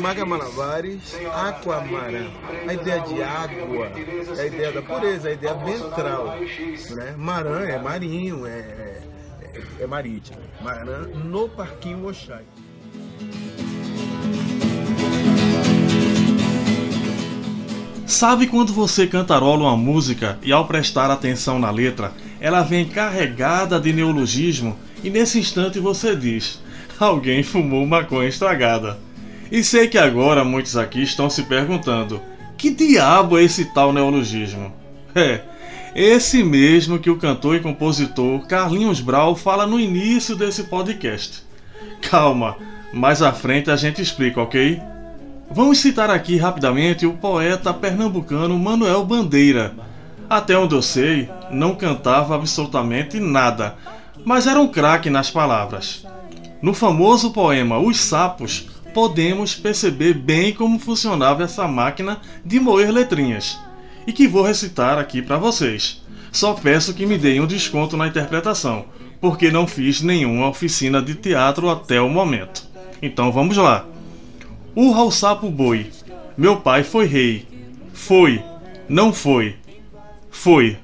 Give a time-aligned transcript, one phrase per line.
[0.00, 2.26] Maga Malabares, Aquamarã.
[2.66, 3.90] A ideia de água,
[4.38, 6.36] a ideia da pureza, a ideia ventral.
[6.96, 7.14] Né?
[7.16, 10.38] Marã é marinho, é, é, é marítimo.
[10.60, 12.44] Marã no Parquinho Oxai.
[18.06, 23.80] Sabe quando você cantarola uma música e ao prestar atenção na letra, ela vem carregada
[23.80, 26.62] de neologismo e nesse instante você diz:
[26.98, 29.05] Alguém fumou maconha estragada.
[29.50, 32.20] E sei que agora muitos aqui estão se perguntando:
[32.56, 34.72] Que diabo é esse tal neologismo?
[35.14, 35.40] É,
[35.94, 41.42] esse mesmo que o cantor e compositor Carlinhos Brau fala no início desse podcast.
[42.02, 42.56] Calma,
[42.92, 44.78] mais à frente a gente explica, ok?
[45.50, 49.74] Vamos citar aqui rapidamente o poeta pernambucano Manuel Bandeira.
[50.28, 53.76] Até onde eu sei, não cantava absolutamente nada,
[54.24, 56.04] mas era um craque nas palavras.
[56.60, 63.60] No famoso poema Os Sapos, podemos perceber bem como funcionava essa máquina de moer letrinhas,
[64.06, 66.02] e que vou recitar aqui para vocês.
[66.32, 68.86] Só peço que me deem um desconto na interpretação,
[69.20, 72.66] porque não fiz nenhuma oficina de teatro até o momento.
[73.02, 73.84] Então vamos lá.
[74.74, 75.90] Urra o sapo boi.
[76.34, 77.46] Meu pai foi rei.
[77.92, 78.42] Foi.
[78.88, 79.56] Não foi.
[80.30, 80.78] Foi.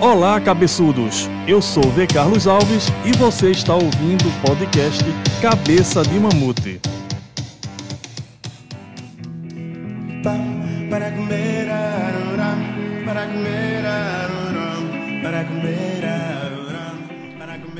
[0.00, 1.28] Olá, cabeçudos!
[1.44, 2.06] Eu sou V.
[2.06, 5.02] Carlos Alves e você está ouvindo o podcast
[5.42, 6.80] Cabeça de Mamute.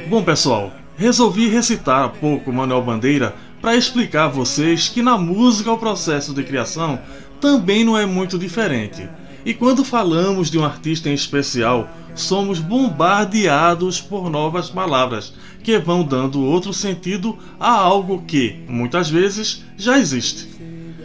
[0.08, 5.70] Bom pessoal, resolvi recitar há pouco Manuel Bandeira para explicar a vocês que na música
[5.70, 6.98] o processo de criação
[7.40, 9.08] também não é muito diferente.
[9.48, 15.32] E quando falamos de um artista em especial, somos bombardeados por novas palavras
[15.64, 20.46] que vão dando outro sentido a algo que, muitas vezes, já existe.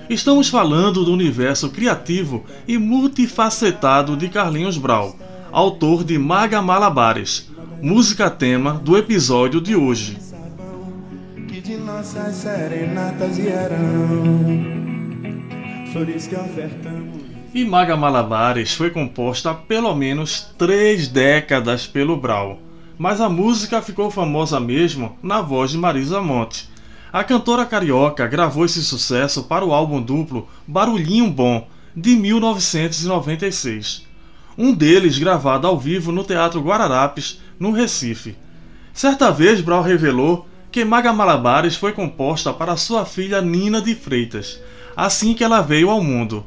[0.09, 5.15] Estamos falando do universo criativo e multifacetado de Carlinhos Brau,
[5.49, 7.49] autor de Maga Malabares,
[7.81, 10.17] música tema do episódio de hoje.
[15.93, 17.32] Flores que ofertamos.
[17.53, 22.59] E Maga Malabares foi composta há pelo menos três décadas pelo Brau,
[22.97, 26.67] mas a música ficou famosa mesmo na voz de Marisa Monte.
[27.11, 34.13] A cantora carioca gravou esse sucesso para o álbum duplo Barulhinho Bom, de 1996
[34.57, 38.35] um deles gravado ao vivo no Teatro Guararapes, no Recife.
[38.93, 44.59] Certa vez, Brau revelou que Maga Malabares foi composta para sua filha Nina de Freitas,
[44.95, 46.45] assim que ela veio ao mundo.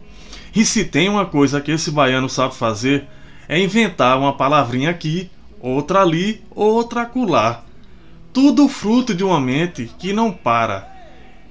[0.57, 3.07] E se tem uma coisa que esse baiano sabe fazer,
[3.47, 5.31] é inventar uma palavrinha aqui,
[5.61, 7.63] outra ali, outra acolá.
[8.33, 10.91] Tudo fruto de uma mente que não para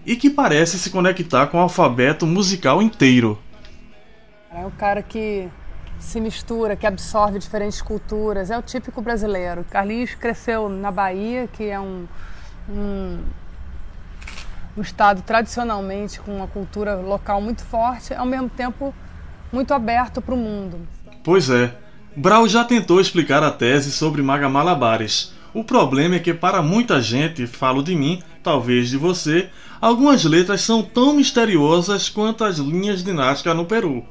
[0.08, 3.38] e que parece se conectar com o alfabeto musical inteiro.
[4.52, 5.48] É o cara que
[6.00, 8.50] se mistura, que absorve diferentes culturas.
[8.50, 9.64] É o típico brasileiro.
[9.70, 12.08] Carlinhos cresceu na Bahia, que é um,
[12.68, 13.20] um,
[14.78, 18.94] um estado tradicionalmente com uma cultura local muito forte, ao mesmo tempo
[19.52, 20.80] muito aberto para o mundo.
[21.24, 21.76] Pois é.
[22.16, 25.34] Brau já tentou explicar a tese sobre Maga Malabares.
[25.54, 29.50] O problema é que para muita gente, falo de mim, talvez de você,
[29.82, 34.06] algumas letras são tão misteriosas quanto as linhas de Nazca no Peru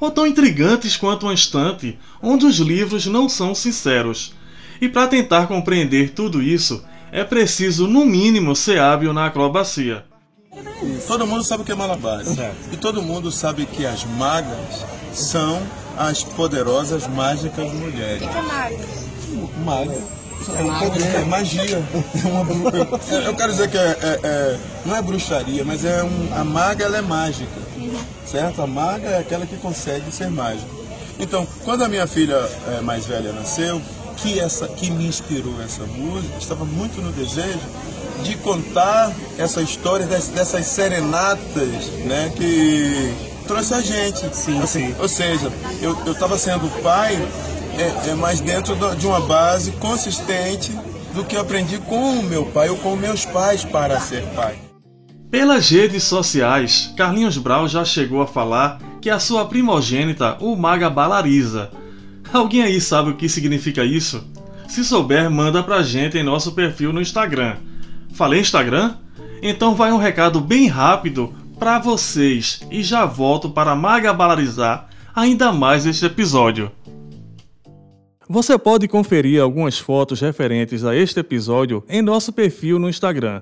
[0.00, 4.34] ou tão intrigantes quanto uma estante onde os livros não são sinceros.
[4.80, 10.04] E para tentar compreender tudo isso, é preciso, no mínimo, ser hábil na acrobacia.
[11.06, 12.20] Todo mundo sabe o que é malabar.
[12.72, 15.62] E todo mundo sabe que as magas são
[15.96, 18.22] as poderosas mágicas mulheres.
[18.22, 18.76] O que é maga?
[19.64, 20.18] Maga.
[20.56, 21.62] É, um poder, é magia.
[21.62, 26.44] É eu quero dizer que é, é, é, não é bruxaria, mas é um, a
[26.44, 27.68] maga ela é mágica
[28.28, 28.62] certo?
[28.62, 30.68] A maga é aquela que consegue ser mágica.
[31.18, 32.36] Então, quando a minha filha
[32.68, 33.80] é, mais velha nasceu,
[34.22, 37.60] que, essa, que me inspirou essa música, estava muito no desejo
[38.22, 43.14] de contar essa história dessas, dessas serenatas né, que
[43.46, 44.18] trouxe a gente.
[44.34, 44.94] Sim, assim, sim.
[44.98, 47.16] Ou seja, eu estava sendo pai,
[47.78, 50.72] é, é mais dentro de uma base consistente
[51.14, 54.58] do que eu aprendi com o meu pai ou com meus pais para ser pai.
[55.30, 60.88] Pelas redes sociais, Carlinhos Brau já chegou a falar que a sua primogênita o maga
[60.88, 61.70] balariza.
[62.32, 64.22] Alguém aí sabe o que significa isso?
[64.68, 67.56] Se souber, manda pra gente em nosso perfil no Instagram.
[68.12, 68.96] Falei Instagram?
[69.42, 75.52] Então vai um recado bem rápido para vocês e já volto para maga balarizar ainda
[75.52, 76.70] mais este episódio.
[78.28, 83.40] Você pode conferir algumas fotos referentes a este episódio em nosso perfil no Instagram,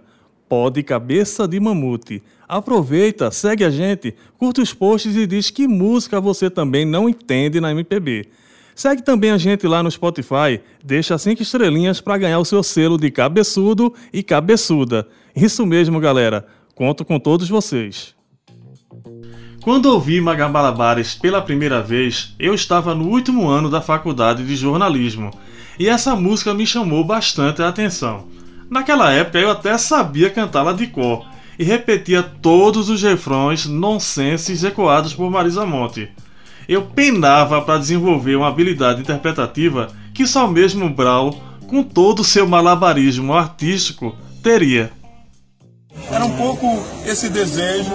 [0.48, 2.22] Pode Cabeça de Mamute.
[2.48, 7.60] Aproveita, segue a gente, curta os posts e diz que música você também não entende
[7.60, 8.28] na MPB.
[8.76, 12.98] Segue também a gente lá no Spotify, deixa cinco estrelinhas para ganhar o seu selo
[12.98, 15.08] de cabeçudo e cabeçuda.
[15.34, 16.46] Isso mesmo, galera.
[16.74, 18.14] Conto com todos vocês.
[19.62, 25.30] Quando ouvi Magabalabares pela primeira vez, eu estava no último ano da faculdade de jornalismo
[25.78, 28.28] e essa música me chamou bastante a atenção.
[28.68, 31.24] Naquela época eu até sabia cantá-la de cor
[31.58, 36.10] e repetia todos os refrões nonsenses ecoados por Marisa Monte.
[36.68, 41.34] Eu penava para desenvolver uma habilidade interpretativa que só mesmo Brau,
[41.68, 44.90] com todo o seu malabarismo artístico, teria.
[46.10, 47.90] Era um pouco esse desejo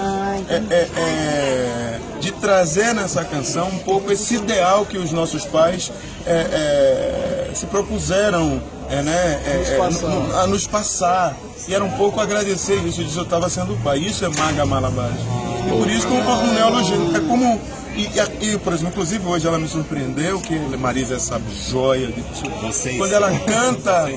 [0.50, 5.92] é, é, é, de trazer nessa canção um pouco esse ideal que os nossos pais
[6.26, 9.40] é, é, se propuseram é, né,
[9.84, 11.36] nos no, a nos passar.
[11.68, 14.00] E era um pouco agradecer isso, disso eu estava sendo pai.
[14.00, 15.22] Isso é Maga Malabares.
[15.68, 17.16] E por isso como um neologismo.
[17.16, 17.62] É como
[17.96, 18.10] e,
[18.46, 22.22] e, por exemplo, inclusive hoje ela me surpreendeu que Marisa é essa joia de
[22.62, 24.12] Vocês quando ela canta,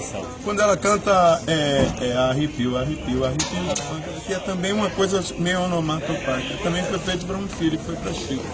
[0.45, 3.49] quando ela canta é, é arrepio, arrepio, arrepio,
[4.27, 6.57] que é também uma coisa meio onomatopática.
[6.63, 8.45] Também foi feito para um filho que foi para Chico.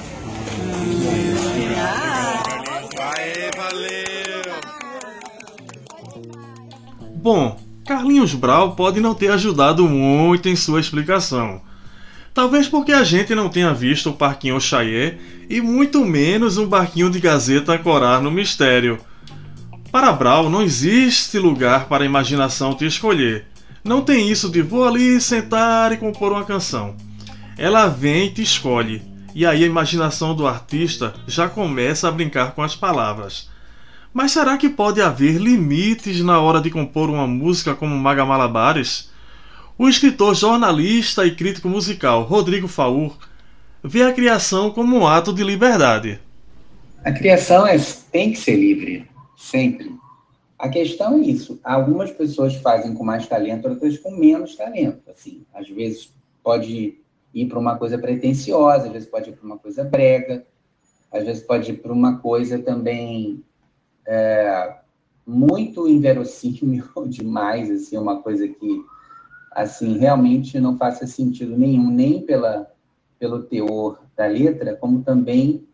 [3.01, 4.01] Aê, valeu!
[7.17, 11.61] Bom, Carlinhos Brau pode não ter ajudado muito em sua explicação
[12.33, 15.19] Talvez porque a gente não tenha visto o Parquinho Oxaie
[15.49, 18.99] e muito menos um barquinho de gazeta ancorar no mistério.
[19.91, 23.47] Para Brau não existe lugar para a imaginação te escolher.
[23.83, 26.95] Não tem isso de vou ali sentar e compor uma canção.
[27.59, 29.03] Ela vem e te escolhe,
[29.35, 33.51] e aí a imaginação do artista já começa a brincar com as palavras.
[34.15, 39.11] Mas será que pode haver limites na hora de compor uma música como Maga Malabares?
[39.81, 43.17] O escritor, jornalista e crítico musical Rodrigo Faur
[43.83, 46.21] vê a criação como um ato de liberdade.
[47.03, 47.79] A criação é,
[48.13, 49.91] tem que ser livre, sempre.
[50.59, 51.59] A questão é isso.
[51.65, 55.01] Algumas pessoas fazem com mais talento, outras com menos talento.
[55.11, 56.13] Assim, às vezes
[56.45, 56.99] pode
[57.33, 60.45] ir para uma coisa pretensiosa, às vezes pode ir para uma coisa brega,
[61.11, 63.43] às vezes pode ir para uma coisa também
[64.07, 64.75] é,
[65.27, 68.85] muito inverossímil demais, assim, uma coisa que
[69.51, 72.71] assim, realmente não faça sentido nenhum, nem pela,
[73.19, 75.67] pelo teor da letra, como também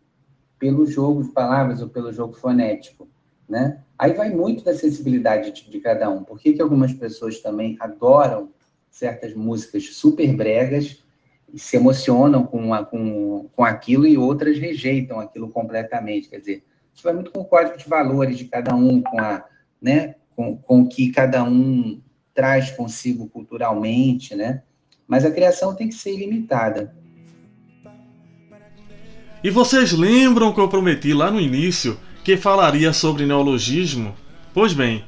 [0.57, 3.07] pelo jogo de palavras ou pelo jogo fonético,
[3.47, 3.83] né?
[3.97, 6.23] Aí vai muito da sensibilidade de, de cada um.
[6.23, 8.49] Por que, que algumas pessoas também adoram
[8.89, 11.03] certas músicas super bregas
[11.55, 16.29] se emocionam com, a, com, com aquilo e outras rejeitam aquilo completamente?
[16.29, 16.63] Quer dizer,
[16.93, 19.45] isso vai muito com o código de valores de cada um, com a,
[19.81, 22.01] né, com, com o que cada um
[22.37, 24.61] traz consigo culturalmente, né?
[25.07, 26.95] Mas a criação tem que ser ilimitada.
[29.43, 34.13] E vocês lembram que eu prometi lá no início que falaria sobre neologismo?
[34.53, 35.03] Pois bem,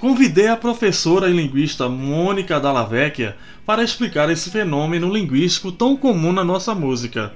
[0.00, 6.42] convidei a professora e linguista Mônica Dallavecchia para explicar esse fenômeno linguístico tão comum na
[6.42, 7.32] nossa música.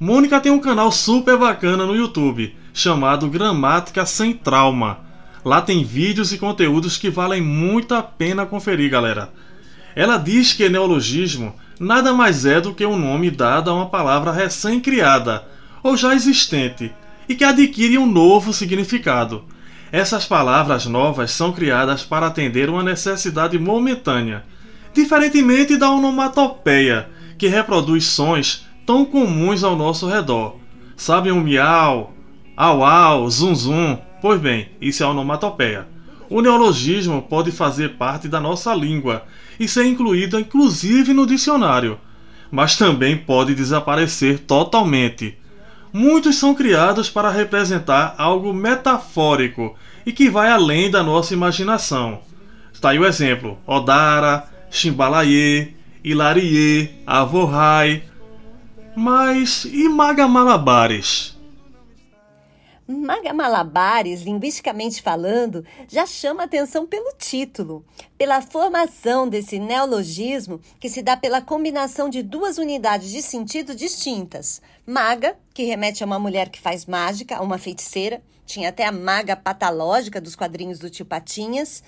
[0.00, 5.07] Mônica tem um canal super bacana no YouTube chamado Gramática Sem Trauma
[5.48, 9.32] Lá tem vídeos e conteúdos que valem muito a pena conferir, galera.
[9.96, 14.30] Ela diz que neologismo nada mais é do que um nome dado a uma palavra
[14.30, 15.48] recém-criada
[15.82, 16.92] ou já existente
[17.26, 19.42] e que adquire um novo significado.
[19.90, 24.44] Essas palavras novas são criadas para atender uma necessidade momentânea,
[24.92, 27.08] diferentemente da onomatopeia,
[27.38, 30.56] que reproduz sons tão comuns ao nosso redor.
[30.94, 32.12] Sabem o miau,
[32.54, 35.86] au au, zum zum, Pois bem, isso é onomatopeia.
[36.28, 39.24] O neologismo pode fazer parte da nossa língua
[39.58, 41.98] e ser incluído inclusive no dicionário,
[42.50, 45.38] mas também pode desaparecer totalmente.
[45.92, 52.20] Muitos são criados para representar algo metafórico e que vai além da nossa imaginação.
[52.72, 58.02] Está aí o exemplo: Odara, Chimbalaye, Hilarie, Avorrai.
[58.94, 60.28] Mas e Magamalabares?
[60.28, 61.37] Malabares,
[64.22, 67.84] linguisticamente falando, já chama atenção pelo título,
[68.16, 74.62] pela formação desse neologismo que se dá pela combinação de duas unidades de sentido distintas.
[74.86, 78.90] Maga, que remete a uma mulher que faz mágica, a uma feiticeira, tinha até a
[78.90, 81.82] maga patológica dos quadrinhos do tio Patinhas,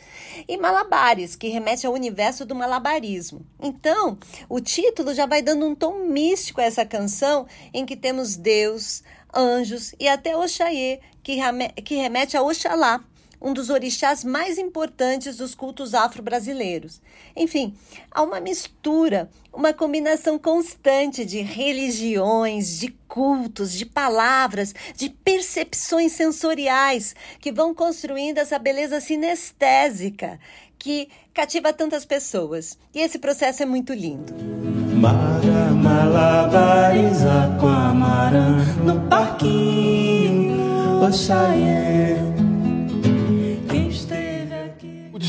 [0.46, 3.46] e Malabares, que remete ao universo do malabarismo.
[3.58, 8.36] Então, o título já vai dando um tom místico a essa canção em que temos
[8.36, 9.02] Deus,
[9.34, 11.38] anjos e até Oxaê, que,
[11.84, 13.02] que remete a Oxalá,
[13.40, 17.00] um dos orixás mais importantes dos cultos afro-brasileiros.
[17.34, 17.74] Enfim,
[18.10, 27.14] há uma mistura, uma combinação constante de religiões, de cultos, de palavras, de percepções sensoriais
[27.40, 30.38] que vão construindo essa beleza sinestésica
[30.78, 32.78] que cativa tantas pessoas.
[32.94, 34.59] E esse processo é muito lindo.
[35.00, 38.30] Mara malabariza com a
[38.84, 42.30] no parquinho, Oxaie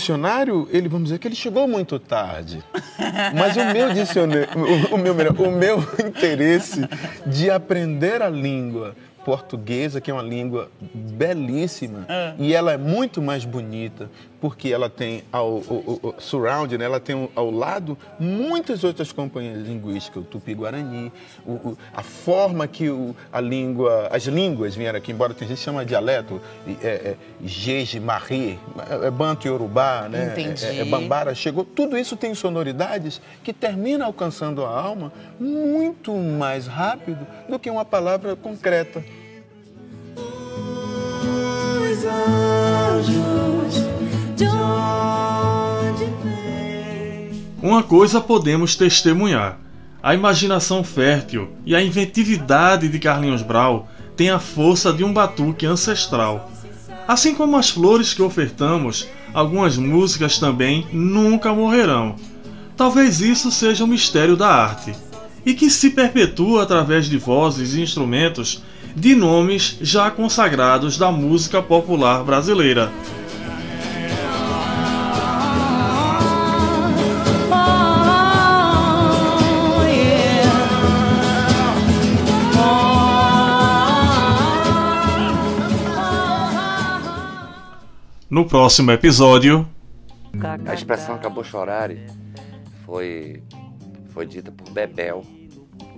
[0.02, 2.64] dicionário, ele vamos dizer que ele chegou muito tarde.
[3.38, 6.88] Mas o meu dicionário, o, o meu, o meu interesse
[7.28, 12.34] de aprender a língua portuguesa, que é uma língua belíssima, é.
[12.38, 14.10] e ela é muito mais bonita,
[14.40, 16.86] porque ela tem ao, ao, ao surround, né?
[16.86, 21.12] ela tem ao lado muitas outras companhias linguísticas, o tupi-guarani,
[21.94, 25.86] a forma que o, a língua, as línguas vieram aqui, embora tem gente que chama
[25.86, 26.42] dialeto,
[26.82, 28.60] é, é, jeje, marri,
[28.90, 30.34] é, é banto iorubá, né?
[30.36, 36.66] É, é, bambara, chegou, tudo isso tem sonoridades que termina alcançando a alma muito mais
[36.66, 39.04] rápido do que uma palavra concreta.
[43.00, 43.92] Os anjos
[47.62, 49.60] uma coisa podemos testemunhar:
[50.02, 55.66] a imaginação fértil e a inventividade de Carlinhos Brau têm a força de um batuque
[55.66, 56.52] ancestral.
[57.08, 62.16] Assim como as flores que ofertamos, algumas músicas também nunca morrerão.
[62.76, 64.94] Talvez isso seja o mistério da arte,
[65.46, 68.64] e que se perpetua através de vozes e instrumentos
[68.96, 72.92] de nomes já consagrados da música popular brasileira.
[88.30, 89.68] No próximo episódio.
[90.66, 91.92] A expressão acabou chorar
[92.86, 93.42] foi,
[94.10, 95.24] foi dita por Bebel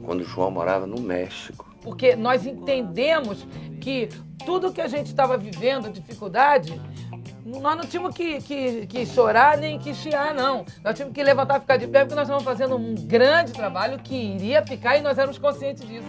[0.03, 1.72] quando João morava no México.
[1.83, 3.45] Porque nós entendemos
[3.81, 4.09] que
[4.45, 6.79] tudo que a gente estava vivendo, dificuldade,
[7.45, 10.65] nós não tínhamos que, que, que, chorar nem que chiar, não.
[10.83, 14.15] Nós tínhamos que levantar ficar de pé, porque nós estávamos fazendo um grande trabalho que
[14.15, 16.07] iria ficar e nós éramos conscientes disso.